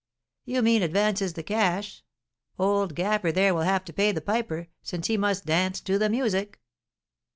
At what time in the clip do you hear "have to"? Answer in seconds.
3.61-3.93